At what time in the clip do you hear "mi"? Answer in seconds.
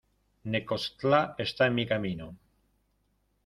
1.77-1.85